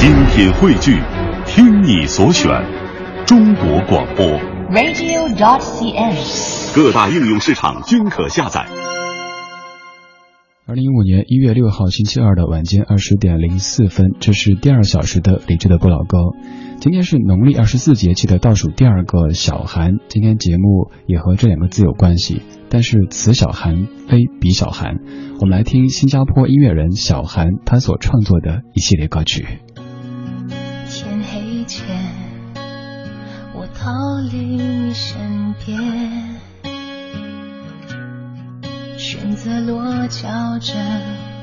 [0.00, 0.98] 精品汇聚，
[1.44, 2.50] 听你所选，
[3.26, 4.24] 中国广播。
[4.70, 6.74] radio.dot.cn，。
[6.74, 8.66] 各大应用市场均可下载。
[10.66, 16.16] 二零一五年一月六号星期二的晚间二十点零四分，这是第二小时的理智的不老歌。
[16.80, 22.40] 今天是农历二十四节气的倒数第二个小寒，今天节目也和这两个字有关系，
[22.70, 24.96] 但是此小寒非彼小寒。
[25.40, 29.44] 我们来听新加坡音乐人小寒他所创作的一系列歌曲。
[34.92, 35.78] 身边，
[38.98, 40.28] 选择落脚
[40.60, 40.74] 这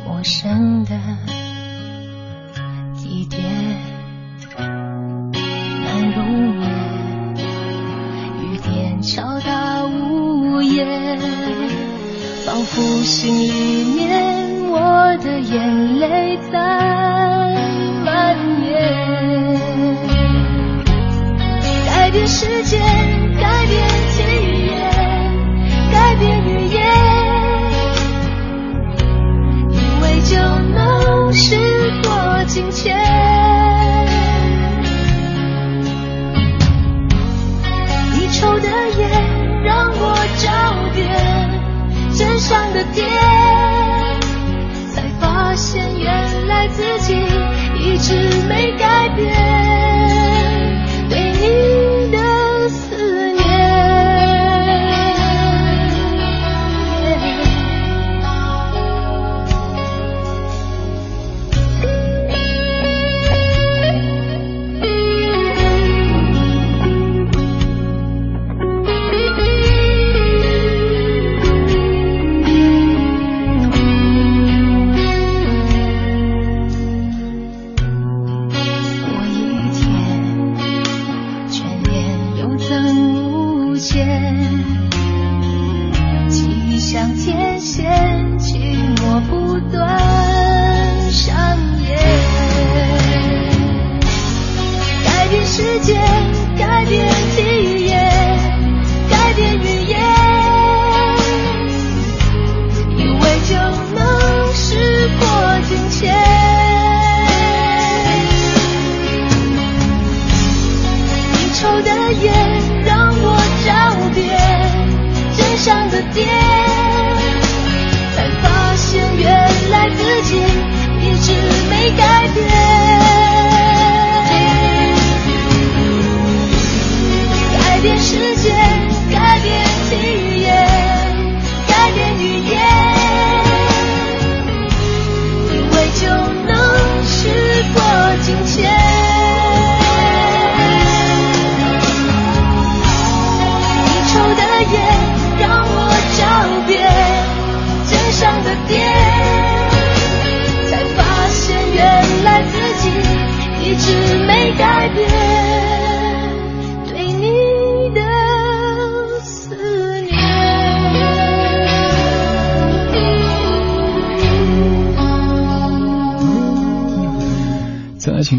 [0.05, 0.91] 陌生的
[2.95, 3.41] 地点，
[4.57, 6.23] 难入
[6.59, 6.69] 眠，
[8.41, 11.17] 雨点敲打屋檐，
[12.45, 16.59] 仿佛心里面我的眼泪在
[18.03, 18.35] 蔓
[18.65, 18.75] 延。
[21.85, 22.79] 改变世界，
[23.39, 24.17] 改变体
[24.67, 24.75] 验，
[25.91, 26.75] 改变语言，
[29.71, 30.35] 以为就
[30.73, 31.55] 能时
[32.03, 32.09] 过
[32.45, 32.97] 境迁。
[38.13, 39.09] 你抽的烟
[39.63, 40.01] 让我
[40.37, 40.45] 找
[40.93, 41.07] 遍
[42.13, 43.07] 真相的点，
[44.93, 47.15] 才发现原来自己
[47.79, 48.13] 一直
[48.47, 49.96] 没改变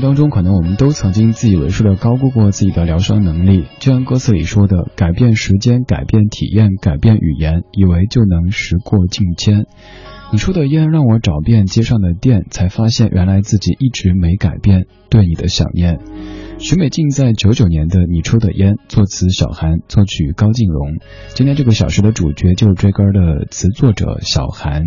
[0.09, 9.67] 当中，可能我们都曾经自以为是的高估过自己的疗伤能力，就像歌词里说的：“改变时间，改变体验，改变语言，以为就能时过境迁。”
[10.33, 15.99] 你抽的烟让我找遍街上的店，才发现原来自己一直没改变对你的想念。
[16.59, 20.97] 许美静在九九年的《你抽的烟》，作词小韩，作曲高静荣。
[21.35, 24.85] 今天这个小时的主角就是这歌的词作者小韩。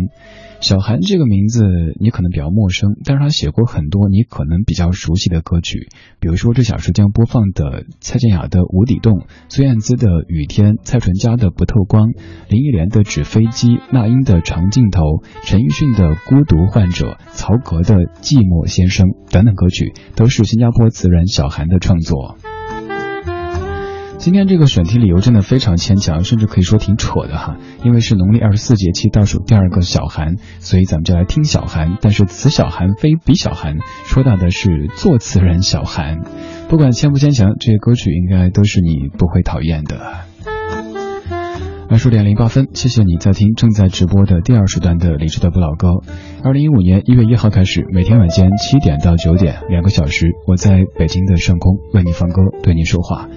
[0.62, 1.64] 小韩这个名字
[1.98, 5.88] 你可能比较陌生，但是他写过很多你可能比较熟悉的歌曲，
[6.20, 9.14] 比如说这小时将播放的蔡健雅的《无底洞》，
[9.48, 12.10] 孙燕姿的《雨天》，蔡淳佳的《不透光》，
[12.48, 15.00] 林忆莲的《纸飞机》，那英的《长镜头》，
[15.44, 22.38] 陈奕迅的《孤独患者》，曹格的《寂寞先生》等等歌曲，都是新加坡词人小韩的创作。
[24.22, 31.98] 今天这个选题理由真的非常牵强，甚至可以说挺扯的哈，因为是农历二十四节气倒数第二个小寒，所以咱们就来听小寒。
[32.00, 36.20] 但是此小寒非彼小寒，说到的是作词人小寒。
[36.68, 39.98] 不管牵不牵强，这些歌曲应该都是你不会讨厌的。
[41.90, 45.88] 二十点零八分，谢谢你在听正在直播的第二时段的理智的不老歌。
[46.44, 53.28] 二零一五年一月一号开始，每天晚间七点到九点，两个小时，我在北京的上空为你放歌，对你说话。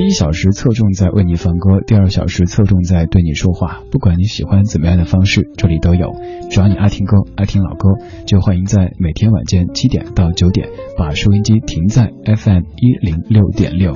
[0.00, 3.82] 第一小时侧重在为你放歌，第二小时侧重在对你说话。
[3.90, 6.14] 不管你喜欢怎么样的方式，这里都有。
[6.48, 7.90] 只要你爱听歌、爱听老歌，
[8.24, 13.92] 就欢迎在每天晚间七点到九点把收音机停在 FM 一零六点六。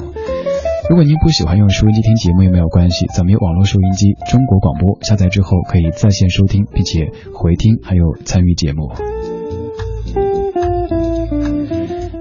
[0.91, 8.93] 如果您不喜欢用收音机听节目也没有关系，咱们有网络收音机，中国广播下载之后可以在线收听，并且回听，还有参与节目。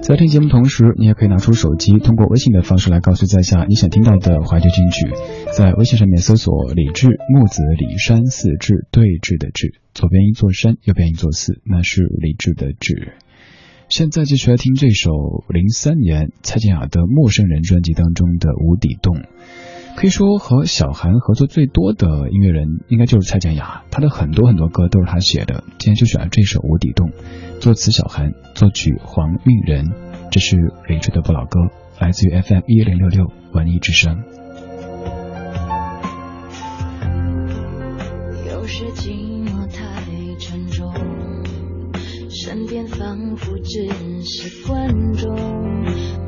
[0.06, 5.08] 在听节目同时，你也可以拿出手机，通过微信的方式来告诉在下你想听到的怀旧金曲。
[5.56, 13.14] 在微信上面搜索“李志木子李山四志对峙的志”，左边一座山，右边一座寺，那是李志的志。
[13.88, 15.10] 现在继续来听这首
[15.48, 19.16] 零三年蔡健雅的《陌生人》专辑当中的《无底洞》。
[19.96, 25.64] 可以说和小韩合作最多的音乐人应该就是蔡健雅，她的很多很多歌都是她写的。
[25.78, 27.10] 今天就选了这首《无底洞》，
[27.60, 29.92] 作词小韩，作曲黄韵仁。
[30.30, 30.56] 这是
[30.88, 31.60] 李志的不老歌，
[32.00, 34.24] 来自于 FM 一零六六文艺之声。
[38.46, 40.02] 有时寂寞太
[40.38, 40.92] 沉重，
[42.28, 43.88] 身边仿佛只
[44.22, 45.34] 是观众，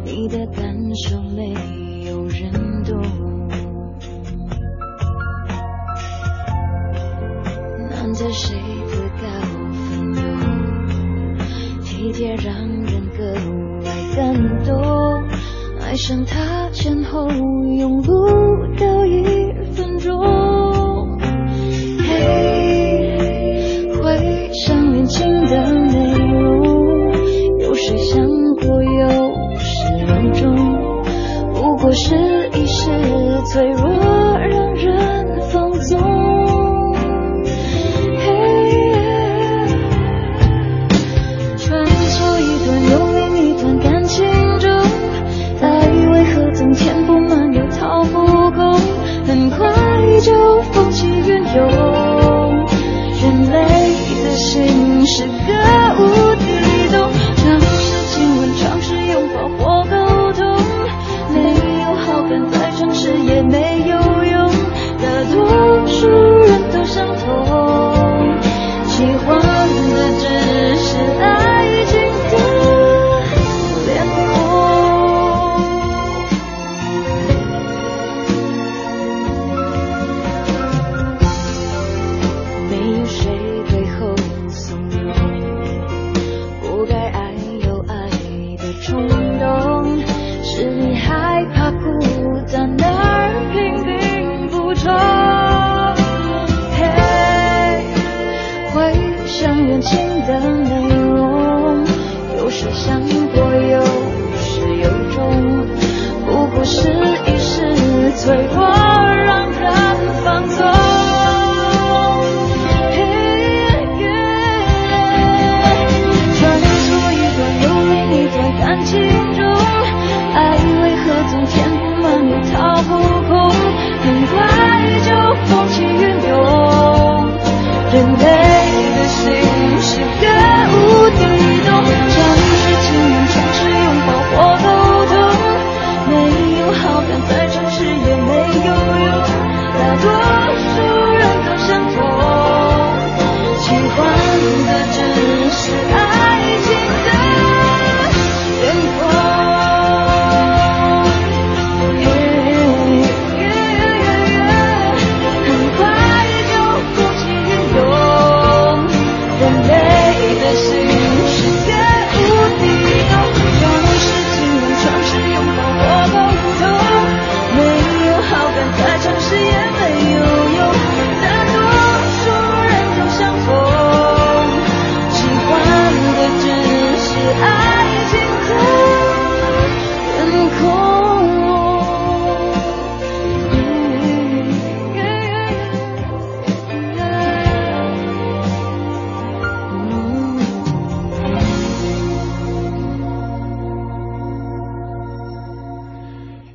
[0.04, 3.02] 你的感受没有人懂。
[8.18, 9.26] 在谁自告
[9.90, 10.22] 奋勇，
[11.84, 13.34] 体贴让人格
[13.84, 14.72] 外感动。
[15.82, 18.10] 爱上他前后用不
[18.78, 20.18] 到一分钟。
[22.08, 27.12] 嘿，回想恋情的内容，
[27.60, 29.08] 有谁想过有
[29.58, 30.56] 始有终？
[31.52, 32.88] 不过是一时
[33.52, 33.95] 脆弱，
[51.56, 51.85] 起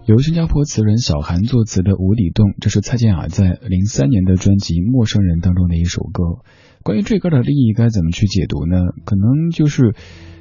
[0.07, 6.41] 由新加坡词人小韩作词的《无底洞》，这是蔡健雅在零三年的专辑《陌生人》当中的一首歌。
[6.81, 8.77] 关于这歌的立意该怎么去解读呢？
[9.05, 9.93] 可能就是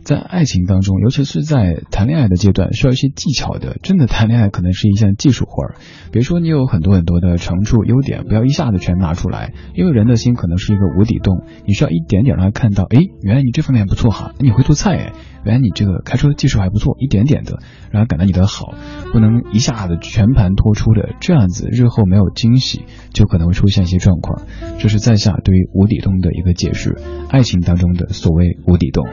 [0.03, 3.77] 在爱情当中，尤其是在谈恋爱的阶段，需要一些技巧的。
[3.83, 5.75] 真的谈恋爱可能是一项技术活儿。
[6.11, 15.13] 比如说，你有很多很多的长处、优点，不要一下子全拿出来，因为人的心可能是一个无底洞，你需要一点点让他看到，哎，原来你这方面不错哈，你会做菜哎，
[15.45, 17.59] 原来你这个开车技术还不错，一点点的
[17.91, 18.75] 让他感到你的好，
[19.13, 24.43] 不能一下子全盘托出的，这样子日后没有惊喜，就可能会出现一些状况。
[24.79, 26.97] 这是在下对于无底洞的一个解释，
[27.31, 29.07] 爱情当中的所谓无底洞。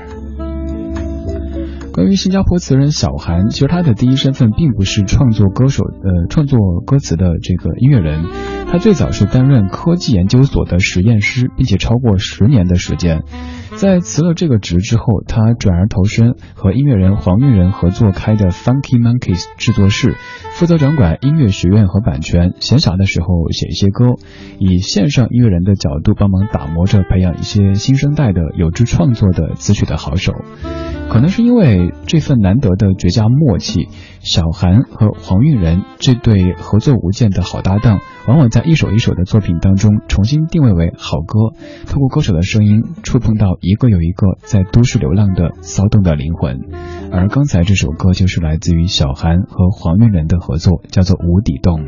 [1.93, 8.23] 关于新加坡词人小韩，其实他的第一身份并不是创作歌手，呃，创作歌词的这个音乐人，
[8.69, 13.23] 他最早是担任科技研究所的实验师，并且超过十年的时间。
[13.75, 20.15] 在辞了这个职之后，他转而投身和音乐人黄韵仁合作开的 Funky Monkeys 制作室，
[20.51, 22.53] 负责掌管音乐学院和版权。
[22.59, 24.15] 闲暇的时候写一些歌，
[24.59, 30.33] 以线上音乐人的角度帮忙打磨着，培养一些新生代的有志创作的词曲的好手。
[31.09, 33.87] 可能是因为这份难得的绝佳默契，
[34.19, 41.55] 小韩和黄韵仁这对合作无间的好搭档，往往在一首一首的作品当中重新定位为好歌，
[41.85, 46.59] 透过歌手的声音触碰到一个又一个在都市流浪的骚动的灵魂。
[47.09, 51.79] 而刚才这首歌就是来自于小韩和黄韵仁的合作，叫做《无底洞》。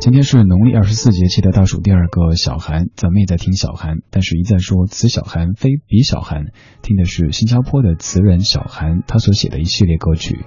[0.00, 6.46] 今天是农历二十四节气的倒数第二个小寒，咱们也在听小寒，但是一再说此小寒非彼小寒，
[6.80, 10.38] 听的是新加坡的词人小寒他所写的一系列歌曲。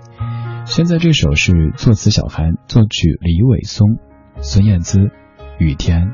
[0.66, 3.98] 现在这首是作词小寒，作曲李伟松、
[4.42, 4.98] 孙燕姿，
[5.60, 6.08] 《雨天》。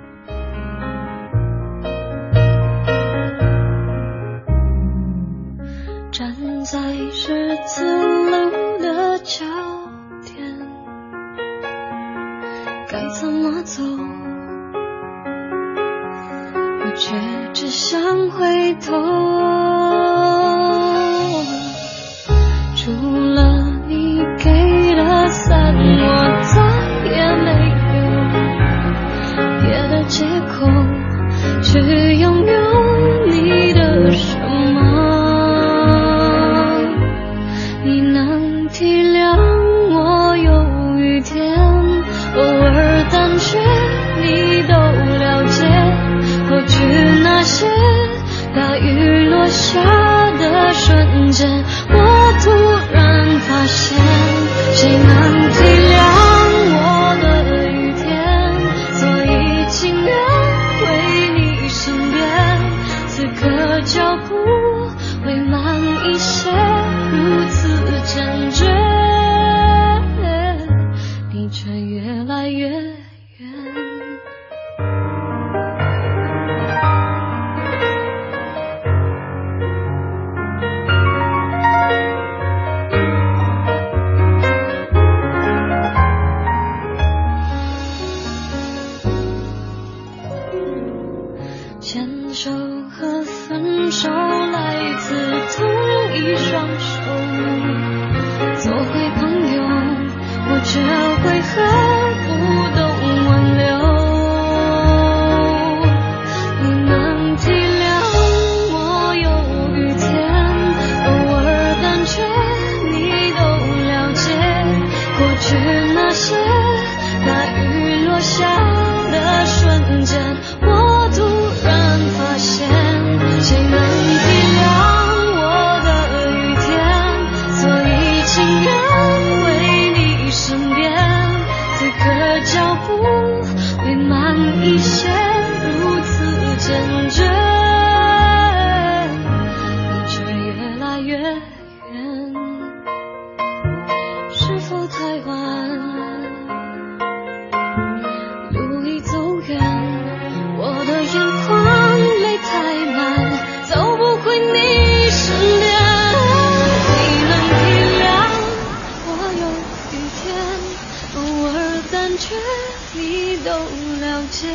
[163.44, 164.48] 都了解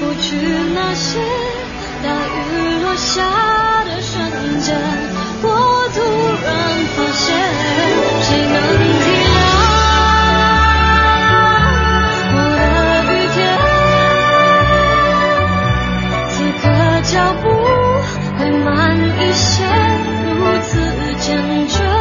[0.00, 0.36] 过去
[0.74, 1.18] 那些
[2.02, 3.22] 大雨落下
[3.84, 4.76] 的瞬间
[5.42, 5.48] 我
[5.94, 6.00] 突
[6.44, 6.52] 然
[6.94, 7.24] 发现
[8.20, 8.56] 谁能
[9.00, 9.34] 体谅
[12.34, 12.60] 我的
[13.08, 13.36] 雨天
[16.28, 16.62] 此刻
[17.04, 17.44] 脚步
[18.38, 18.64] 会慢
[18.98, 19.48] 一些
[20.34, 20.70] 如此
[21.18, 21.28] 坚
[21.68, 21.91] 决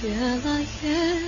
[0.00, 1.18] 越来越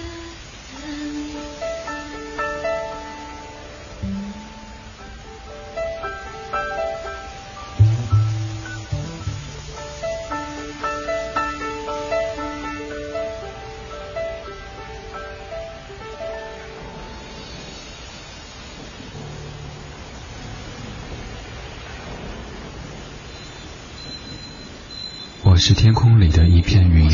[25.43, 27.11] 我是天空里的一片云。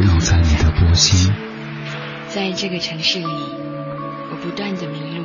[0.00, 1.32] 尔投影在你的波心。
[2.28, 5.24] 在这个城市里，我不断的迷路。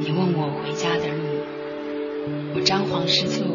[0.00, 1.44] 你问我回家的路，
[2.54, 3.46] 我张皇失措。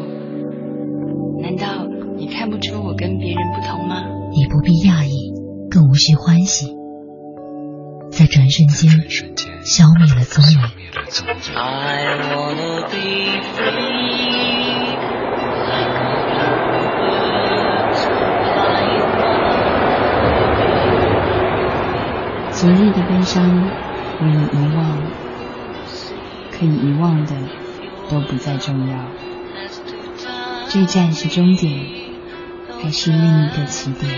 [1.42, 1.86] 难道
[2.16, 4.04] 你看不出我跟别人不同吗？
[4.30, 5.32] 你不必讶异，
[5.70, 6.66] 更无需欢喜。
[8.10, 8.90] 在转瞬间，
[9.64, 10.58] 消灭了踪影。
[22.64, 23.70] 昨日的悲伤
[24.18, 24.98] 我已遗忘，
[26.50, 27.36] 可以遗忘的
[28.08, 29.04] 都不再重要。
[30.70, 31.84] 这站是终点，
[32.82, 34.10] 还是另一个起点？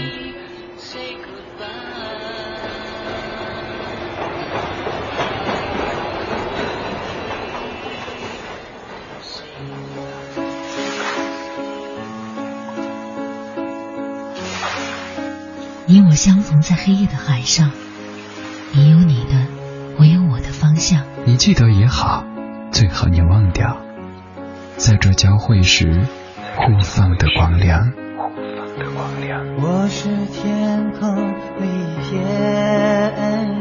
[15.86, 17.72] 你我相逢在黑夜的海上。
[18.72, 19.46] 你有你的，
[19.98, 21.02] 我有我的方向。
[21.24, 22.24] 你记得也好，
[22.70, 23.76] 最好你忘掉，
[24.76, 26.06] 在这交汇时
[26.56, 27.92] 互放的光亮。
[29.58, 31.16] 我是天空
[31.58, 32.20] 里一片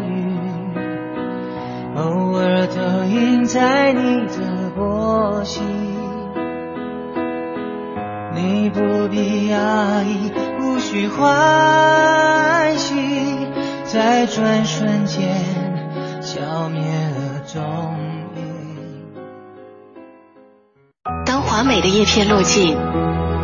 [0.09, 0.37] 云，
[1.95, 5.63] 偶尔投影在你的波心。
[8.33, 13.04] 你不必压抑，无需欢喜。
[13.95, 15.25] 在转瞬间
[16.21, 17.63] 消灭了踪
[18.35, 18.43] 影。
[21.25, 22.75] 当华美的叶片落尽，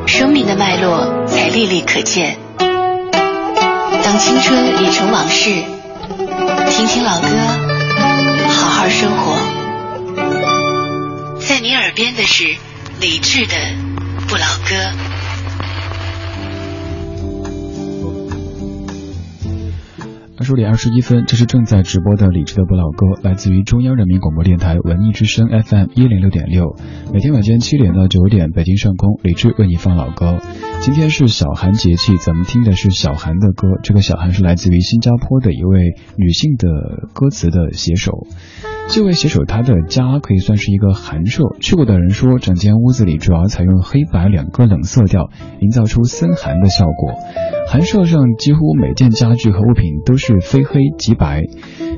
[0.06, 2.38] 生命的脉络才历历可见。
[2.60, 5.64] 当青春已成往事，
[6.70, 7.28] 听听老歌，
[8.50, 9.38] 好好生活。
[11.40, 12.58] 在你耳边的是
[13.00, 13.56] 李志的
[14.28, 14.76] 《不老歌》。
[20.52, 26.76] 十点二十一分，这是正在直播的李智的不老歌，来自于中央人民广播电台文艺之声 FM 一零六点六。
[27.14, 30.40] 每天晚间七点到九点，北京上空，李智为你放老歌。
[30.82, 33.80] 今天是小寒节气，咱们听的是小寒的歌。
[33.82, 38.28] 这个小寒是来自于新加坡的一位女性的歌词的写手。
[38.94, 45.30] 这位写手他的家可以算是一个寒舍，去过的人说，整间屋子里主要采用黑白两个冷色调，
[45.62, 47.14] 营造出森寒的效果。
[47.70, 51.44] 寒舍上几乎每件家具和物品都是非黑即白。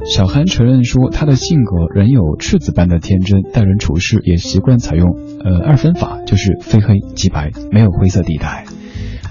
[0.06, 8.66] 小韩承认说，他的性格仍有赤子般的天真，待人处事也习惯采用呃二分法，就是非黑即白，没有灰色地带。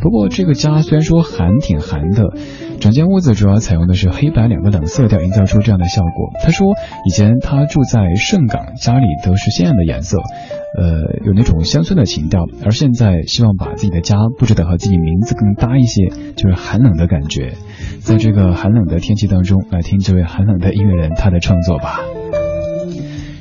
[0.01, 2.35] 不过这个家虽然说寒挺寒的，
[2.83, 6.33] 整间屋子主要采用的是黑白两个冷色调，营造出这样的效果。
[6.43, 6.75] 他说
[7.07, 12.45] 以前他住在盛港，家里都是鲜艳的颜色，呃，有那种乡村的情调。
[12.65, 17.53] 而现在希望把自己的家布置的和自己名字更搭一些，就是寒冷的感觉。
[18.01, 22.01] 在这个寒冷的天气当中，来听这位寒冷的音乐人他的创作吧。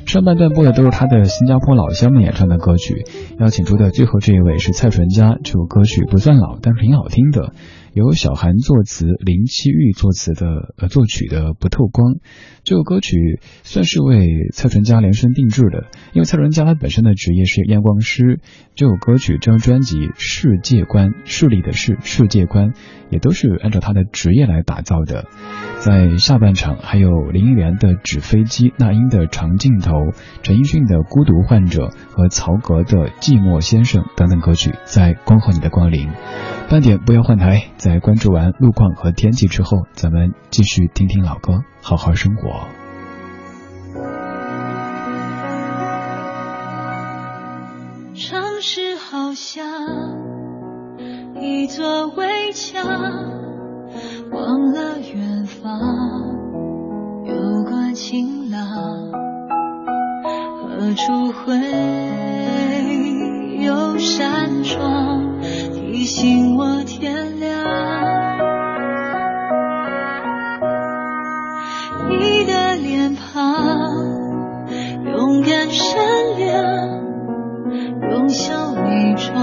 [0.06, 3.06] 上半段播的都是他的新加坡老乡们演唱的歌曲，
[3.40, 7.52] 邀请出的最后这一位是蔡淳佳，这首歌曲不算老，但是挺好听的。
[7.94, 12.14] 由小韩作词，林七玉作词的呃作曲的《不透光》
[12.64, 18.40] 这首歌曲算是为蔡淳佳量身定制的，因为蔡淳佳他本身的职业是验光师。
[18.74, 22.72] 这首歌曲、这张专辑《世界观》势力的势世界观
[23.10, 25.26] 也都是按照他的职业来打造的。
[25.78, 29.90] 在下半场还有林忆莲的《纸飞机》、那英的《长镜头》、
[30.42, 36.08] 陈奕迅的《孤独患者》和曹格的《寂寞先生》等等歌曲在恭候你的光临。
[36.72, 42.66] 半点不要换台，在关注完路况和天气之后，咱们继续听听老歌，好好生活。
[48.14, 49.66] 城市好像
[51.42, 52.82] 一座围墙，
[54.30, 55.78] 忘了远方
[57.26, 58.66] 有过晴朗，
[60.70, 61.54] 何处会
[63.62, 65.31] 有扇窗？
[65.92, 67.52] 提醒我天亮，
[72.08, 73.92] 你的脸庞
[75.04, 76.02] 勇敢善
[76.38, 76.64] 良，
[78.10, 79.36] 用笑伪装，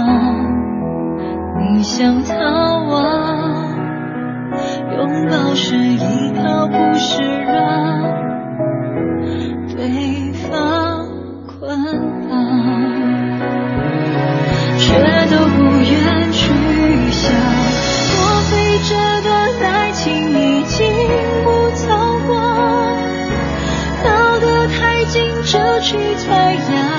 [1.60, 3.78] 你想逃亡，
[4.98, 8.02] 拥抱是依靠，不是让
[9.68, 11.06] 对方
[11.46, 12.09] 困。
[25.90, 26.99] 去太阳，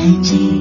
[0.00, 0.59] 北京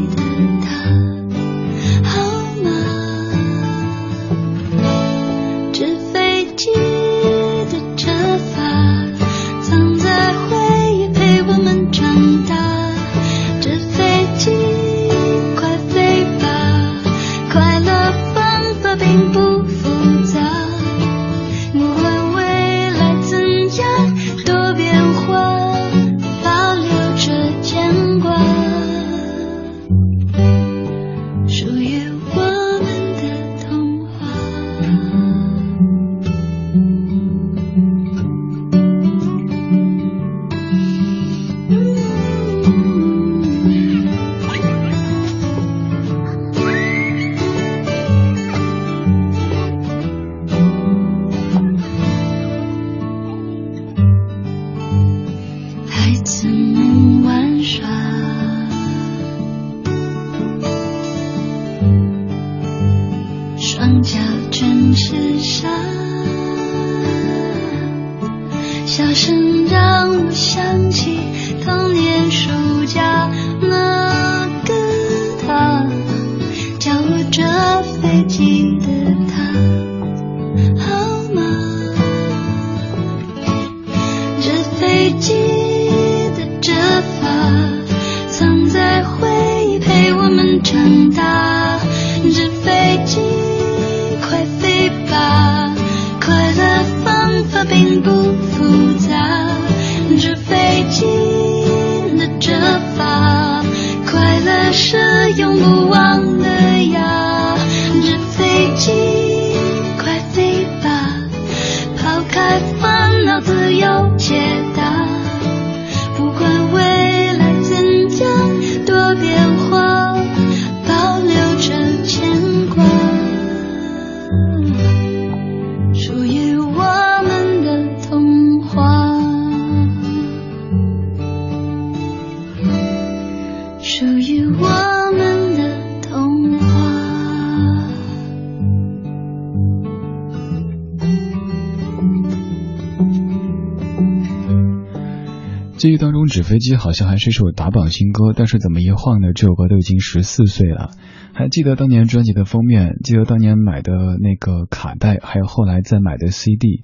[146.49, 150.89] 飞机好像还是一首打榜新歌，但是怎么一晃呢，这首歌都已经十四岁了。
[151.31, 156.83] 还记得当年专辑的封面，记得当年买的那个卡带，还有后来再买的 CD。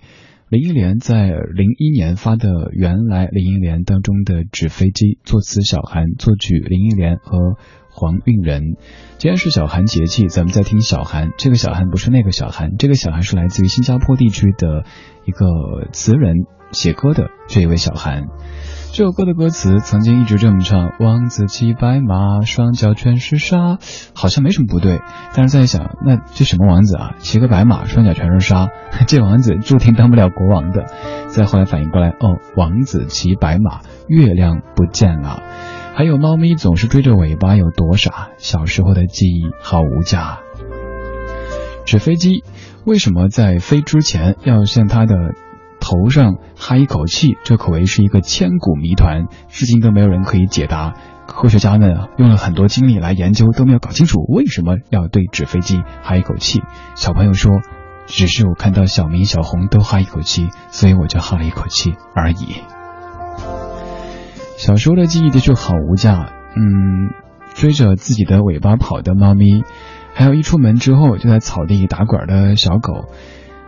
[0.50, 7.58] 林忆莲在零一年发的《原来林忆莲》当中的《纸飞机》，作词小韩，作曲林忆莲和
[7.90, 8.76] 黄韵仁。
[9.18, 11.32] 今天是小韩节气，咱们在听小韩。
[11.40, 14.86] 这个小韩不是那个小韩，这个小韩是来自于新加坡地区的
[15.26, 18.28] 一个词人写歌的这一位小韩。
[18.96, 23.78] 这首歌的歌词曾经一直这么唱：王子骑白马，双脚全是沙，
[24.14, 25.02] 好像没什么不对。
[25.34, 27.14] 但是在想，那这什么王子啊？
[27.20, 28.70] 骑个白马，双脚全是沙，
[29.06, 30.86] 这王子注定当不了国王的。
[31.28, 35.44] 再后来反应过来，哦，王子骑白马，月亮不见了。
[35.94, 38.30] 还有猫咪总是追着尾巴，有多傻？
[38.38, 40.40] 小时候的记忆好无价。
[41.86, 42.46] 纸飞机
[42.86, 45.34] 为什么在飞之前要向它的
[45.86, 50.94] 头上哈一口气，这可谓是一个千古谜团，至今都没有人可以解答。
[51.28, 56.64] 科学家们用了很多精力来研究，都没有搞清楚为什么要对纸飞机哈一口气。
[56.96, 57.62] 小朋友说，
[58.08, 62.64] 只是我看到小明、小红都哈一口气，所以我就哈了一口气而已。
[64.58, 67.12] 小时候的记忆的确好无价，嗯，
[67.54, 69.64] 追着自己的尾巴跑的猫咪，
[70.16, 73.06] 还有一出门之后就在草地打滚的小狗。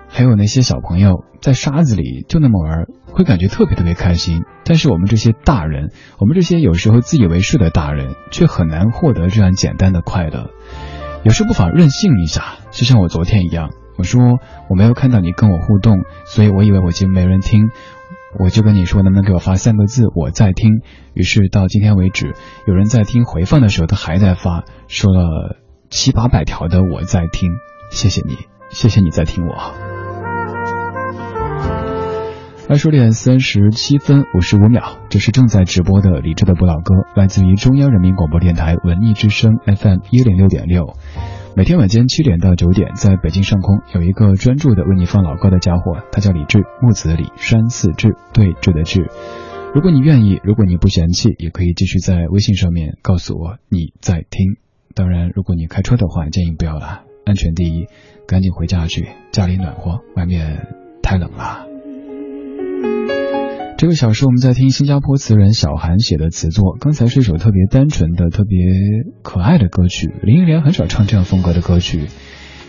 [0.08, 4.44] 还有那些小朋友在沙子里就那么玩，会感觉特别特别开心。
[4.64, 10.50] 但是我们这些大人，我们这些有时候自以为是的大人，却很难获得这样简单的快乐。
[11.24, 14.22] 有时不妨任性一下，就像我昨天一样，我说
[14.70, 17.70] 我没有看到你跟我互动，所以我以为我就没人听，
[18.40, 20.82] 我就跟你说能不能给我发三个字我在听。
[21.14, 22.34] 于是到今天为止，
[22.66, 25.58] 有人在听回放的时候，他还在发，说了
[25.90, 27.50] 七八百条的我在听，
[27.90, 28.38] 谢谢你，
[28.70, 29.97] 谢谢你在听我。
[32.70, 40.98] 二十点三十七分五十五秒，这是正在直播的李志的不老歌，来自于中央人民广播电台文艺之声 FM 一零六点六。
[41.56, 49.10] 每天晚间七点到九点，在北京上空有一个专注的为你放老歌的家伙，他叫李志，木子李山寺志，对峙的志。
[49.74, 54.58] 如果你愿意，如果你不嫌弃，也可以继续在微信上面告诉我你在听。
[54.94, 57.86] 当然，如果你开车的话，建议不要了，安全第一，
[58.28, 60.68] 赶紧回家去，家里暖和，外面
[61.02, 61.67] 太冷了。
[63.78, 68.58] 这个小时我们在听新加坡词人小韩写的词作，刚才是一首特别单纯的、特别
[69.22, 70.12] 可爱的歌曲。
[70.24, 72.08] 林忆莲很少唱这样风格的歌曲。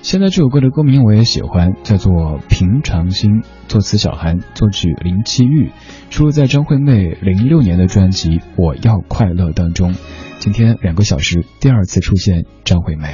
[0.03, 2.13] 现在这首歌的歌名我也喜欢，叫做
[2.47, 5.71] 《平常心》，作词小韩，作曲林七玉，
[6.11, 9.95] 收录在张惠妹零六年的专辑《我要快乐》当中。
[10.41, 13.09] 今天两个小时第二次出现张惠妹。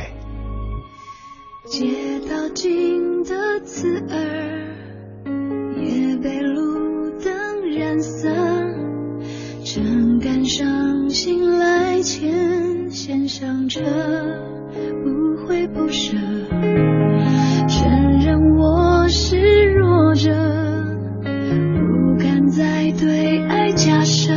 [11.15, 13.81] 醒来前，先想着，
[15.05, 16.17] 不会不舍。
[17.69, 19.39] 承认我是
[19.75, 20.35] 弱者，
[21.23, 24.33] 不敢再对爱假设。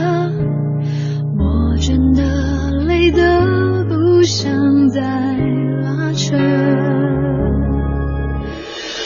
[1.40, 6.38] 我真的累得不想再拉扯。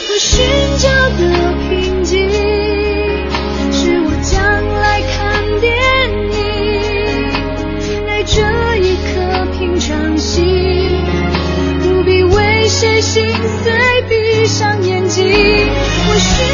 [0.09, 0.43] 我寻
[0.77, 1.50] 找的
[16.13, 16.50] 我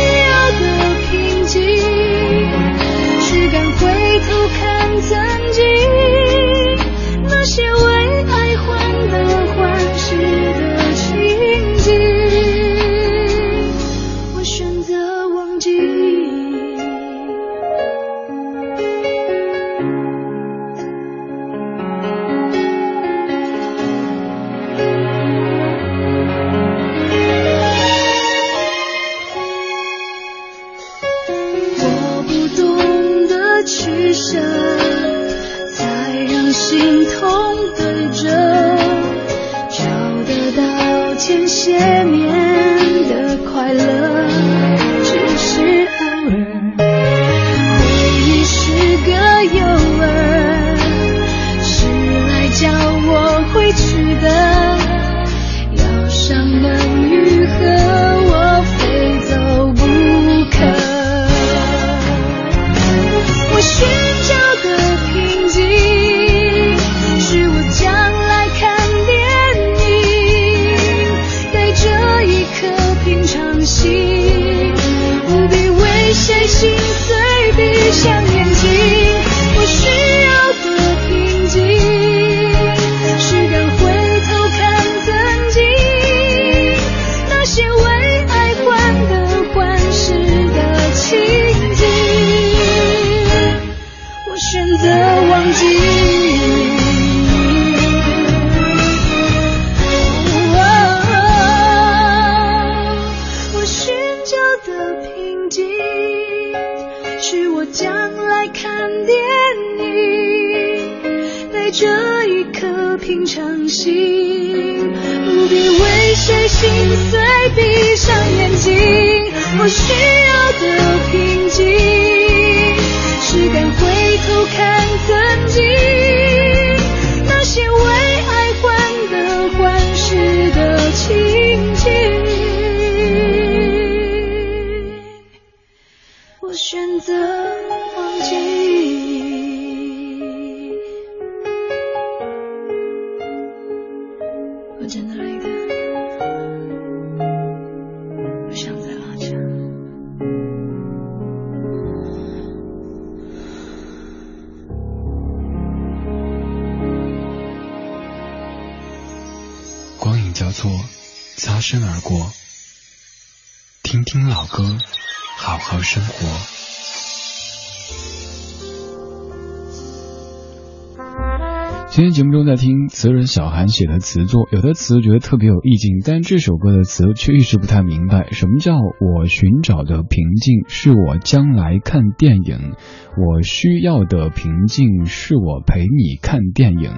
[171.97, 182.75] 今天节目中在听词人小韩写的词作，有的词觉得特别有意境，但这首歌的词却一直不太明白，什么叫我寻找的平静是我将来看电影，
[183.17, 186.91] 我需要的平静是我陪你看电影。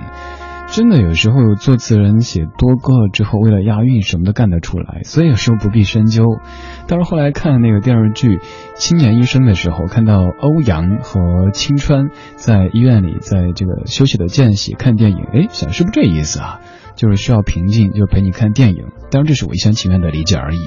[0.71, 6.23] 真的有时候作词人写多歌了之后，为了押韵什么都干得出来，所以有时候不必深究。
[6.87, 8.37] 但是后来看那个电视剧
[8.75, 16.61] 《青年医生》的时候，看到欧阳和青川在医院里在这个休息的间隙看电影，哎，想是不是这意思啊？
[16.95, 18.85] 就是需要平静，就陪你看电影。
[19.09, 20.59] 当然这是我一厢情愿的理解而已。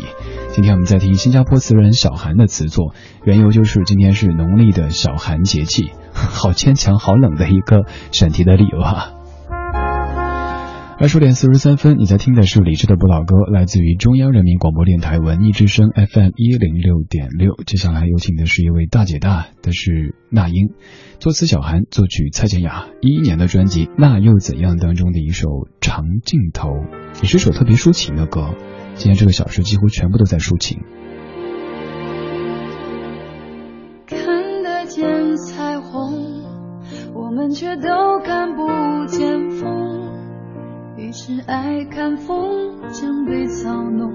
[0.49, 2.93] 今天我们在听新加坡词人小韩的词作，
[3.25, 9.22] 缘由就是今天是农历的小寒节气，好牵强、好冷的一个选题的理由啊。
[11.03, 17.57] 二十点四十三分，你在听的是李志的不老歌，来自于中央人民广播电台文艺之声 FM 一零六点六。
[17.67, 20.69] 接下来有请的是一位大姐大，她是那英，
[21.19, 22.87] 作词小韩，作曲蔡健雅。
[23.01, 25.49] 一一年的专辑《那又怎样》当中的一首
[25.81, 26.69] 《长镜头》，
[27.21, 28.55] 也是首特别抒情的歌。
[28.95, 30.83] 今天这个小时几乎全部都在抒情。
[41.33, 44.13] 于是爱看风筝被操弄，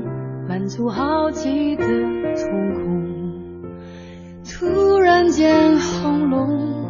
[0.48, 3.64] 满足好奇的瞳孔。
[4.44, 6.86] 突然间轰隆，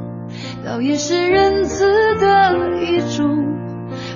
[0.66, 3.48] 倒也是仁慈的一种。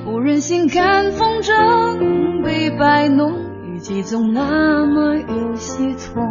[0.04, 3.32] 不忍心看风筝被摆弄，
[3.74, 6.28] 雨季总那么有系统。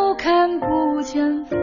[0.00, 1.58] 都看不见风，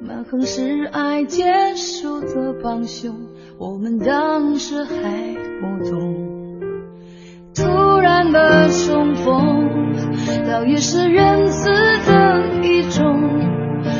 [0.00, 1.44] 蛮横是爱结
[1.76, 3.14] 束的帮凶，
[3.58, 4.94] 我们当时还
[5.60, 6.60] 不懂。
[7.54, 9.68] 突然的重逢，
[10.48, 13.04] 倒也是仁慈的一种，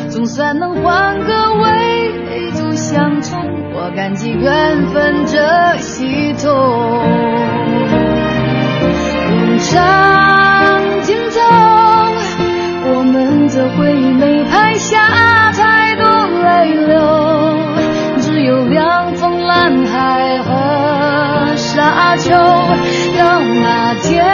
[0.09, 3.39] 总算能换个维度相冲，
[3.75, 6.51] 我感激缘分这系统。
[13.55, 16.05] 的回忆没拍下太多
[16.43, 17.59] 泪流，
[18.21, 22.31] 只有凉风、蓝海和沙丘。
[23.19, 24.25] 到那天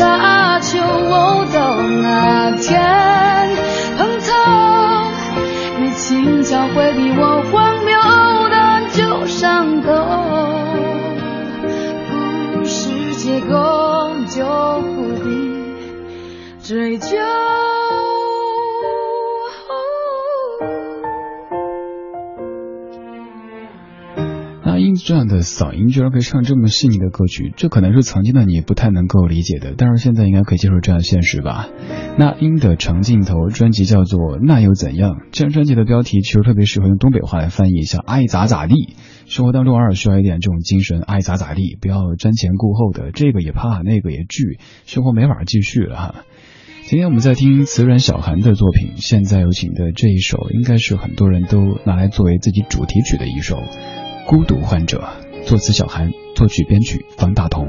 [0.00, 0.78] 沙丘。
[1.52, 2.80] 到那天
[3.98, 4.30] 碰头，
[5.80, 7.98] 你轻巧回避我荒谬
[8.48, 8.56] 的
[8.92, 9.90] 旧伤口，
[12.54, 14.44] 故事结构就
[14.94, 15.28] 不必
[16.62, 17.18] 追究。
[24.94, 31.68] 这样的嗓音居然可以唱这么细腻的歌曲，这可能是曾经的你不太能够理解的，但是现在应该可以接受这样的现实吧？
[32.18, 38.94] 那英的长镜头专辑叫做《那又怎样》，这张专辑的标题其实特别适合用东北话来翻译一下：爱咋咋地。
[39.26, 46.14] 生活当中偶尔需要一点这种精神，爱咋咋地，不要瞻前顾后的，这个也怕，那个也惧，生活没法继续了哈。
[46.86, 53.62] 今天我们在听词人小韩的作品，现在有请的这一首，应该是很多人都拿来作为自己主题曲的一首。
[54.30, 55.02] 孤独患者，
[55.44, 57.66] 作词小韩，作曲编曲方大同。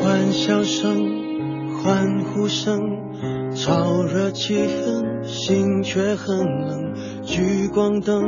[0.00, 2.80] 欢笑声，欢呼声，
[3.54, 6.92] 潮热气氛，心却很冷。
[7.22, 8.24] 聚光灯。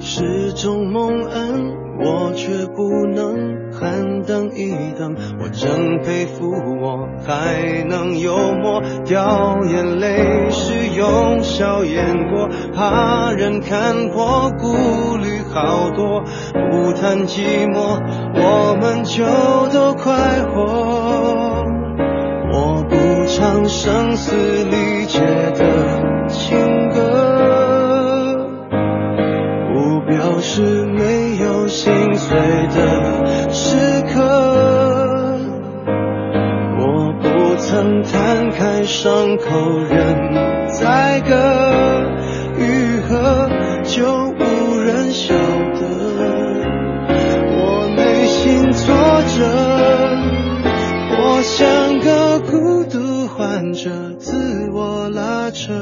[0.00, 5.14] 是种蒙恩，我却不能喊等一等。
[5.40, 6.50] 我真佩服
[6.80, 16.22] 我还能幽默，掉眼泪是用笑掩过，怕人看破，顾虑好多。
[16.70, 17.98] 不谈寂寞，
[18.34, 19.24] 我们就
[19.72, 21.64] 都快活。
[22.56, 22.96] 我不
[23.26, 25.20] 唱声嘶力竭
[25.54, 26.56] 的情
[26.90, 27.23] 歌。
[30.56, 33.76] 是没有心碎的时
[34.12, 34.20] 刻，
[36.78, 41.34] 我不曾摊开伤口任宰割，
[42.56, 43.50] 愈合
[43.82, 45.80] 就无人晓得。
[47.56, 48.94] 我内心挫
[49.36, 49.42] 折，
[51.18, 53.90] 我像个孤独患者，
[54.20, 55.72] 自我拉扯。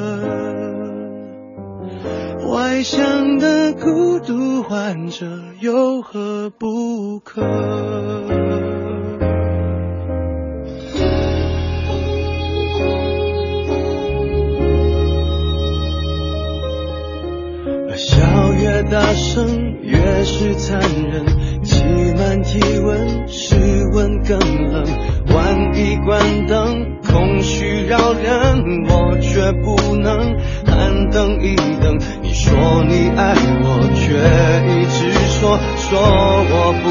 [2.50, 5.26] 外向的孤独患者
[5.60, 7.42] 有何不可？
[17.96, 21.26] 笑越大声，越是残忍。
[21.62, 21.84] 挤
[22.16, 23.56] 满体温，室
[23.92, 24.38] 温更
[24.72, 24.84] 冷。
[25.34, 30.36] 万一关灯，空虚扰人，我却不能
[30.66, 31.98] 喊等一等。
[32.32, 34.02] 说你爱我，却
[34.66, 36.00] 一直说说
[36.50, 36.86] 我不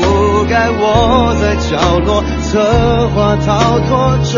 [0.48, 2.62] 该窝在角落，策
[3.10, 3.90] 划逃脱，
[4.24, 4.38] 这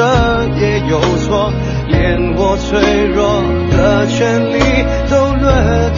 [0.60, 1.52] 也有错，
[1.88, 4.56] 连我脆弱的权利
[5.10, 5.46] 都掠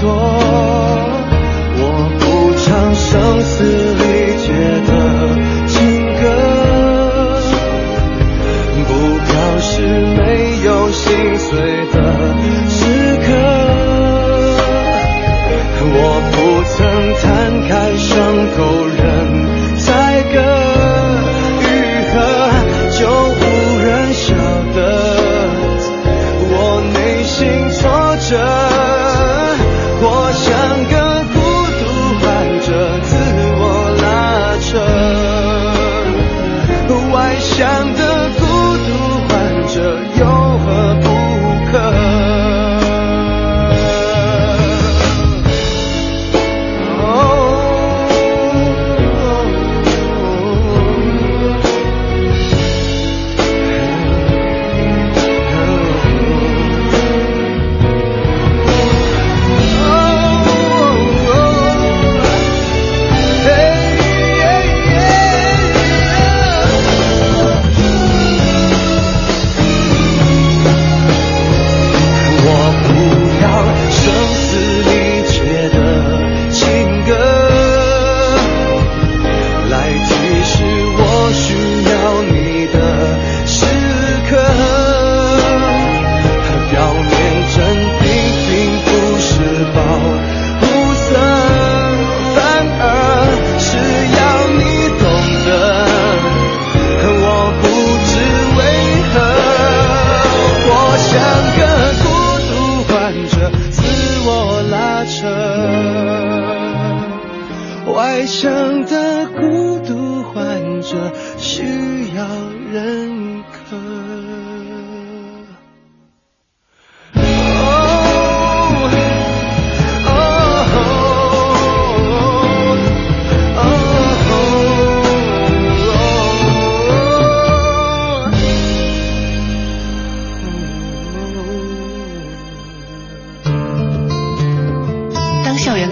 [0.02, 0.04] 夺。
[1.78, 1.82] 我
[2.20, 2.24] 不
[2.64, 3.54] 唱声嘶
[4.02, 4.04] 力
[4.42, 4.48] 竭
[4.88, 4.90] 的
[5.68, 5.76] 情
[6.20, 6.24] 歌，
[8.88, 8.90] 不
[9.26, 9.70] 表示
[10.18, 10.20] 没
[10.66, 11.04] 有心
[11.38, 11.50] 碎
[11.94, 11.95] 的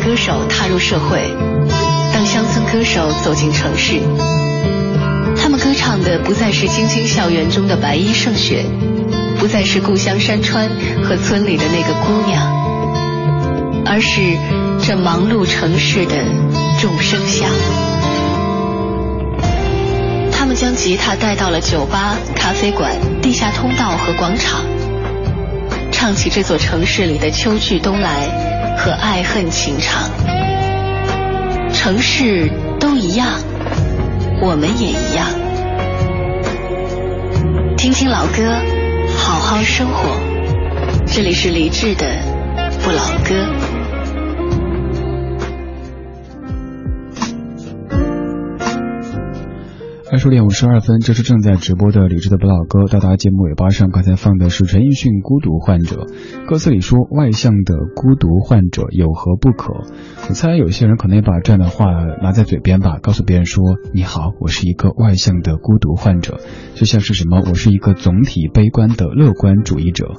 [0.04, 1.34] 歌手踏入社会，
[2.14, 4.02] 当乡村歌手走进城市，
[5.38, 8.66] 他们歌唱的不再是京津校园中的白衣胜雪，
[9.40, 10.70] 不再是故乡山川
[11.04, 14.20] 和村里的那个姑娘，而是
[14.86, 16.16] 这忙碌城市的
[16.82, 17.50] 众生相。
[20.34, 22.92] 他们将吉他带到了酒吧、咖啡馆、
[23.22, 24.66] 地下通道和广场，
[25.94, 30.10] 唱起这座城市里的秋去冬来和爱恨情长。
[31.74, 32.50] 城市
[32.80, 33.28] 都一样，
[34.42, 35.28] 我们也一样。
[37.78, 38.58] 听听老歌，
[39.18, 40.18] 好好生活。
[41.06, 42.06] 这里是李志的
[42.84, 43.63] 不老歌。
[50.24, 52.86] 十点五十二分，这是正在直播的李志的不老歌。
[52.86, 56.06] 到达节目尾巴上，刚才放的是陈奕迅《孤独患者》，
[56.48, 59.74] 歌词里说外向的孤独患者有何不可？
[60.30, 61.88] 我猜有些人可能也把这样的话
[62.22, 63.62] 拿在嘴边吧，告诉别人说
[63.94, 66.40] 你好，我是一个外向的孤独患者，
[66.74, 70.14] 就像是什么我是一个总体悲观的乐观主义者，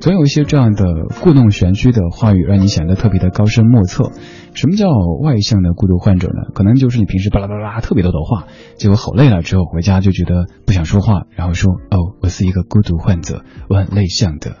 [0.00, 0.84] 总有一些这样的
[1.22, 4.10] 故弄玄虚的话语，让你显得特别的高深莫测。
[4.54, 4.88] 什么叫
[5.22, 6.50] 外向的孤独患者呢？
[6.54, 8.46] 可能就是你平时巴拉巴拉特别多的话，
[8.76, 14.56] 结果吼累了之后回家就觉得不想说话，然后说哦，我是一个孤独患者，我很内向的。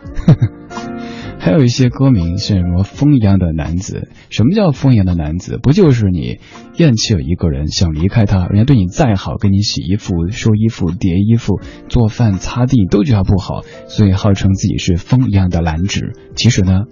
[1.40, 4.10] 还有一些歌名像什么风一样的男子？
[4.28, 5.58] 什么叫风一样的男子？
[5.60, 6.38] 不就是你
[6.76, 16.12] 厌弃了一个人，想离开他，人家对你再好，给你洗衣服、收衣服、叠衣服、做饭、擦地，都觉得不好，所以号称自己是风一样的男子。
[16.36, 16.82] 其实呢，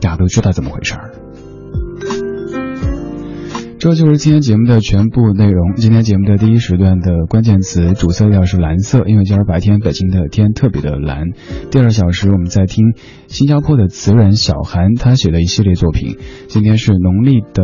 [0.00, 1.23] 大家都知道怎么回事儿。
[3.84, 5.74] 这就是今天节目的全部内容。
[5.76, 11.26] 今天节目的第一时段的关键词主色调是蓝色，因为今儿白天北京的天特别的蓝。
[11.70, 12.94] 第二小时我们在听
[13.26, 16.16] 新加坡的词人小韩他写的一系列作品。
[16.48, 17.62] 今天是农历的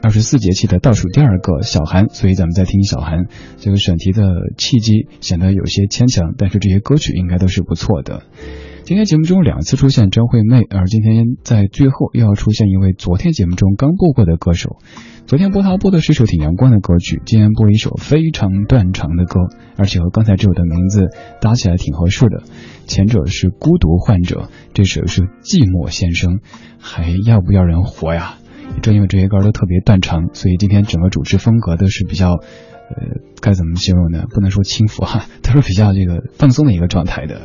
[0.00, 3.24] 二十四节气的倒数第二个小寒，所以咱们在听小寒。
[3.56, 8.22] 这个选题的契机显得有些牵强，但是这些歌曲应该都是不错的。
[8.84, 14.76] 今天节目中两次出现张惠妹，而今天在最后又要出现一位昨天节目中刚播过的歌手。
[15.28, 19.40] 昨天播他播的是一首挺阳光的歌曲，今天播一首非常断肠的歌，
[19.76, 21.10] 而且和刚才这首的名字
[21.42, 22.44] 搭起来挺合适的。
[22.86, 26.40] 前者是孤独患者，这首是寂寞先生，
[26.80, 28.36] 还要不要人活呀？
[28.80, 34.24] 正因为这些歌都特别断肠，所以今天整个主持风格都是比较，呃，该怎么形容呢？
[34.34, 37.42] 不能说轻浮哈，都是比较这个放松的一个状态的。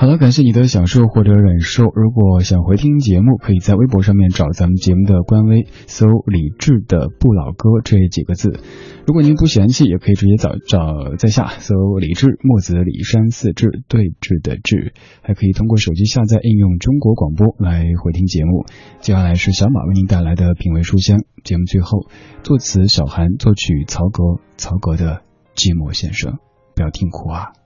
[0.00, 1.84] 好了，感谢你的享受或者忍受。
[1.94, 8.60] 如果想回听节目，可以在微博上面找咱们节目的官微，搜“李志的不老歌”这几个字。
[9.06, 18.64] 如果您不嫌弃，也可以直接找找在下搜“李志墨子李山四志对峙的志”，还可以通过手机下载应用中国广播来回听节目。
[19.02, 22.06] 接下来是小马为您带来的品味书香节目，最后
[22.42, 25.16] 作词小韩，作曲曹格，曹格的
[25.54, 26.32] 《寂寞先生》，
[26.74, 27.59] 不要听哭啊。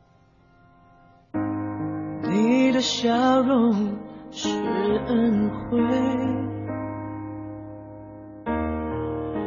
[2.75, 3.73] 的笑容
[4.33, 4.49] 是
[5.07, 5.79] 恩惠，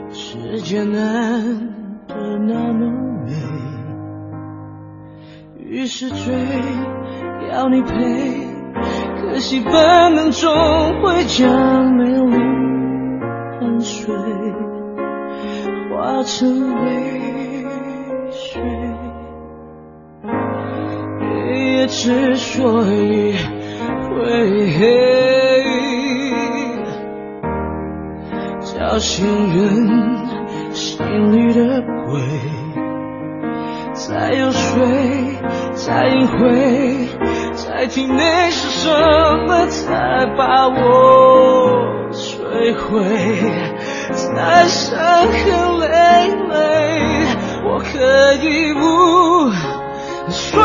[0.10, 1.44] 世界难
[2.08, 2.90] 得那么
[3.26, 3.34] 美，
[5.60, 6.34] 于是追
[7.52, 8.48] 要你陪，
[9.20, 9.74] 可惜本
[10.16, 10.50] 能终
[11.02, 12.38] 会将美丽
[13.60, 14.16] 汗水
[15.92, 17.66] 化成泪
[18.32, 18.62] 水。
[21.88, 23.34] 之所以
[24.10, 24.84] 会黑，
[28.62, 29.26] 叫醒
[29.56, 29.66] 人
[30.74, 31.00] 心
[31.32, 32.22] 里的鬼，
[33.94, 34.86] 再游说，
[35.74, 37.08] 再隐晦，
[37.54, 38.90] 在体内是什
[39.48, 40.76] 么才把我
[42.12, 43.02] 摧毁？
[44.12, 45.88] 再伤痕累
[46.50, 46.56] 累，
[47.64, 48.80] 我可以不
[50.30, 50.62] 说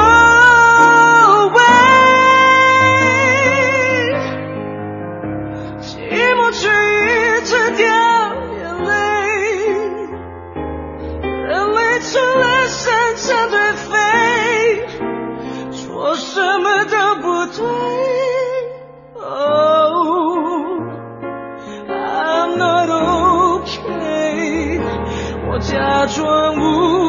[25.62, 27.01] 假装无